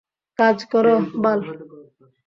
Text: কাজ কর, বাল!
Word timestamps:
কাজ 0.39 0.57
কর, 0.71 0.85
বাল! 1.23 1.39